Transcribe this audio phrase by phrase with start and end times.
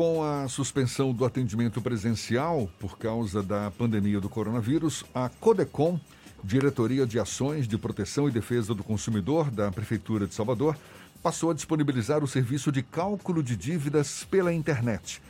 [0.00, 6.00] Com a suspensão do atendimento presencial por causa da pandemia do coronavírus, a Codecom,
[6.42, 10.74] Diretoria de Ações de Proteção e Defesa do Consumidor da Prefeitura de Salvador,
[11.22, 15.20] passou a disponibilizar o serviço de cálculo de dívidas pela internet.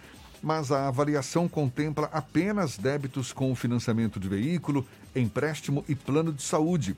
[0.41, 6.97] Mas a avaliação contempla apenas débitos com financiamento de veículo, empréstimo e plano de saúde,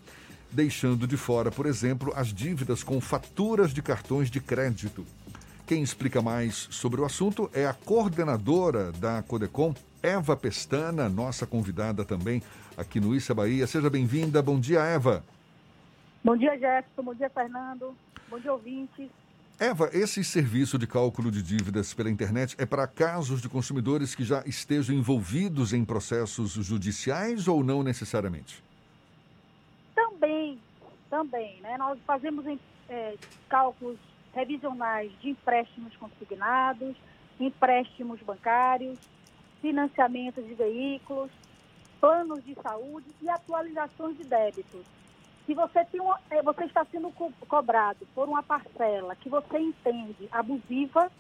[0.51, 5.07] deixando de fora, por exemplo, as dívidas com faturas de cartões de crédito.
[5.67, 12.05] Quem explica mais sobre o assunto é a coordenadora da Codecom, Eva Pestana, nossa convidada
[12.05, 12.43] também
[12.77, 13.67] aqui no Issa Bahia.
[13.67, 14.43] Seja bem-vinda.
[14.43, 15.25] Bom dia, Eva.
[16.25, 17.03] Bom dia, Jefferson.
[17.03, 17.95] Bom dia, Fernando.
[18.29, 19.09] Bom dia, ouvintes.
[19.59, 24.25] Eva, esse serviço de cálculo de dívidas pela internet é para casos de consumidores que
[24.25, 28.63] já estejam envolvidos em processos judiciais ou não necessariamente?
[29.95, 30.59] Também,
[31.09, 31.61] também.
[31.61, 31.79] Né?
[31.79, 32.45] Nós fazemos
[32.89, 33.15] é,
[33.49, 33.99] cálculos
[34.35, 36.97] revisionais de empréstimos consignados,
[37.39, 38.99] empréstimos bancários,
[39.61, 41.31] financiamentos de veículos,
[42.01, 44.85] planos de saúde e atualizações de débitos.
[45.47, 49.59] Se você, tem uma, é, você está sendo co cobrado por uma parcela que você
[49.59, 51.11] entende abusiva,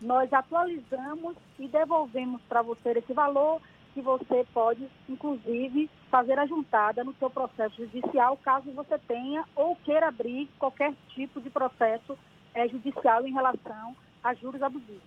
[0.00, 3.60] nós atualizamos e devolvemos para você esse valor
[3.92, 9.76] que você pode, inclusive, fazer a juntada no seu processo judicial, caso você tenha ou
[9.76, 12.16] queira abrir qualquer tipo de processo
[12.54, 15.02] é, judicial em relação a juros abusivos.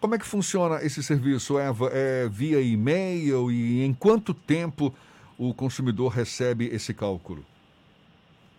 [0.00, 1.88] Como é que funciona esse serviço, Eva?
[1.92, 4.94] É via e-mail e em quanto tempo
[5.38, 7.42] o consumidor recebe esse cálculo?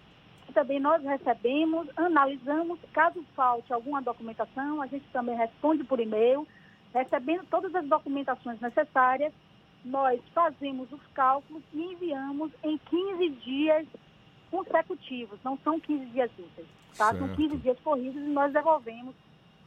[0.47, 6.47] e também nós recebemos, analisamos, caso falte alguma documentação, a gente também responde por e-mail,
[6.93, 9.33] recebendo todas as documentações necessárias,
[9.83, 13.87] nós fazemos os cálculos e enviamos em 15 dias
[14.49, 16.67] consecutivos, não são 15 dias úteis,
[16.97, 17.13] tá?
[17.13, 19.13] São 15 dias corridos e nós devolvemos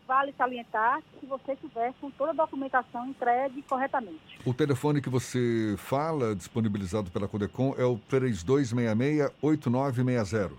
[0.09, 4.41] vale salientar que você tiver com toda a documentação entregue corretamente.
[4.47, 10.53] O telefone que você fala, disponibilizado pela Codecom, é o 3266-8960.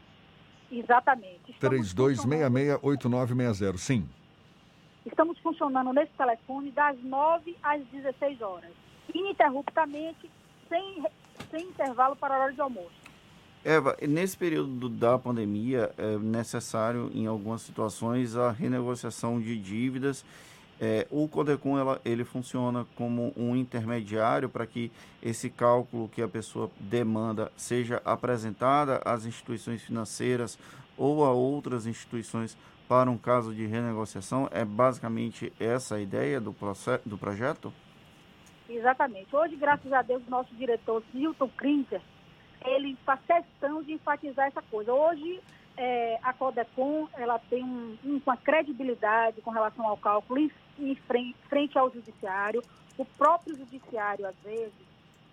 [0.71, 1.55] Exatamente.
[1.59, 4.07] 3266-8960, sim.
[5.03, 8.69] Estamos funcionando nesse telefone das 9 às 16 horas,
[9.11, 10.29] ininterruptamente,
[10.69, 11.03] sem,
[11.49, 13.08] sem intervalo para a hora de almoço.
[13.63, 20.23] Eva, nesse período da pandemia é necessário, em algumas situações, a renegociação de dívidas.
[20.79, 24.89] É, o Codecom ela, ele funciona como um intermediário para que
[25.21, 30.57] esse cálculo que a pessoa demanda seja apresentada às instituições financeiras
[30.97, 34.47] ou a outras instituições para um caso de renegociação.
[34.51, 36.55] É basicamente essa a ideia do,
[37.05, 37.73] do projeto?
[38.69, 39.35] Exatamente.
[39.35, 42.01] Hoje, graças a Deus, nosso diretor, Hilton Krinter,
[42.65, 44.93] ele faz questão de enfatizar essa coisa.
[44.93, 45.39] Hoje,
[45.77, 50.39] é, a Codecom ela tem um, uma credibilidade com relação ao cálculo
[50.77, 52.61] em frente, frente, ao judiciário.
[52.97, 54.73] O próprio judiciário, às vezes,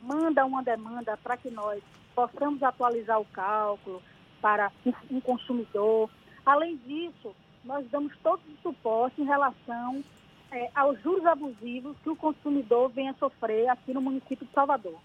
[0.01, 1.83] manda uma demanda para que nós
[2.15, 4.03] possamos atualizar o cálculo
[4.41, 6.09] para um, um consumidor.
[6.45, 7.35] Além disso,
[7.65, 10.03] nós damos todo o suporte em relação
[10.53, 14.99] é, aos juros abusivos que o consumidor vem a sofrer aqui no município de Salvador.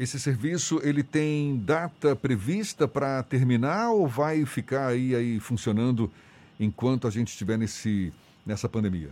[0.00, 6.10] Esse serviço ele tem data prevista para terminar ou vai ficar aí, aí funcionando
[6.58, 8.10] enquanto a gente estiver nesse,
[8.46, 9.10] nessa pandemia?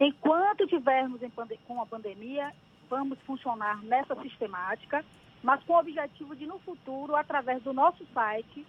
[0.00, 1.20] Enquanto tivermos
[1.64, 2.52] com a pandemia,
[2.90, 5.04] vamos funcionar nessa sistemática,
[5.44, 8.66] mas com o objetivo de, no futuro, através do nosso site,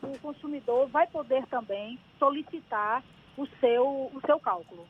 [0.00, 3.02] o consumidor vai poder também solicitar
[3.36, 4.86] o seu, o seu cálculo.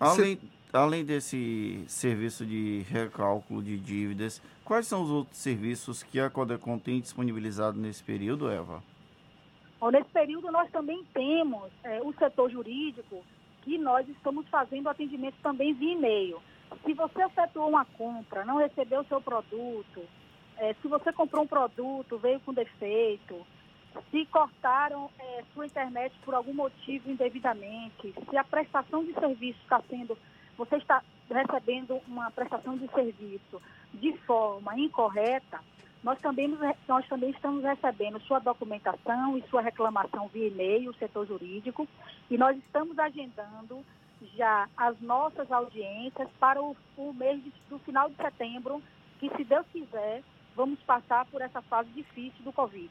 [0.00, 0.38] Além,
[0.72, 6.78] além desse serviço de recálculo de dívidas, quais são os outros serviços que a Codecom
[6.78, 8.82] tem disponibilizado nesse período, Eva?
[9.78, 13.22] Bom, nesse período nós também temos é, o setor jurídico,
[13.62, 16.40] que nós estamos fazendo atendimento também via e-mail.
[16.84, 20.02] Se você efetuou uma compra, não recebeu o seu produto,
[20.56, 23.46] é, se você comprou um produto, veio com defeito,
[24.10, 29.82] se cortaram é, sua internet por algum motivo indevidamente, se a prestação de serviço está
[29.88, 30.16] sendo,
[30.56, 33.60] você está recebendo uma prestação de serviço
[33.94, 35.60] de forma incorreta,
[36.02, 36.56] nós também,
[36.86, 41.88] nós também estamos recebendo sua documentação e sua reclamação via e-mail, setor jurídico,
[42.30, 43.84] e nós estamos agendando
[44.36, 48.82] já as nossas audiências para o, o mês de, do final de setembro,
[49.18, 50.22] que se Deus quiser,
[50.54, 52.90] vamos passar por essa fase difícil do Covid.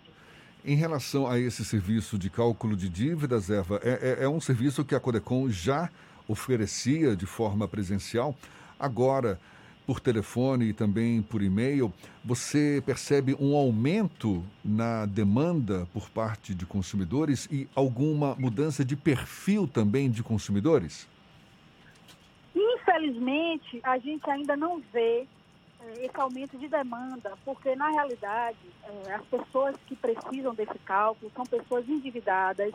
[0.64, 4.84] Em relação a esse serviço de cálculo de dívidas, Eva, é, é, é um serviço
[4.84, 5.90] que a Codecom já
[6.28, 8.36] oferecia de forma presencial.
[8.80, 9.40] Agora,
[9.86, 11.94] por telefone e também por e-mail,
[12.24, 19.68] você percebe um aumento na demanda por parte de consumidores e alguma mudança de perfil
[19.68, 21.08] também de consumidores?
[22.56, 25.28] Infelizmente, a gente ainda não vê
[25.82, 31.32] é, esse aumento de demanda, porque na realidade é, as pessoas que precisam desse cálculo
[31.36, 32.74] são pessoas endividadas,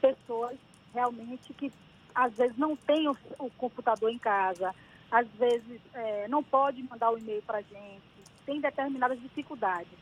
[0.00, 0.56] pessoas
[0.94, 1.72] realmente que
[2.14, 4.74] às vezes não têm o, o computador em casa,
[5.10, 8.02] às vezes é, não pode mandar o e-mail para a gente,
[8.46, 9.92] tem determinadas dificuldades,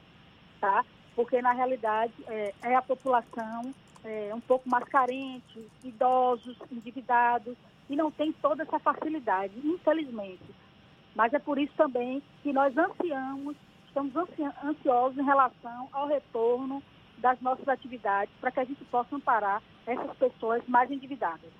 [0.61, 0.85] tá?
[1.15, 3.75] Porque na realidade é, é a população
[4.05, 7.57] é, um pouco mais carente, idosos, endividados,
[7.89, 10.45] e não tem toda essa facilidade, infelizmente.
[11.15, 14.15] Mas é por isso também que nós ansiamos, estamos
[14.65, 16.81] ansiosos em relação ao retorno
[17.19, 21.51] das nossas atividades para que a gente possa amparar essas pessoas mais endividadas.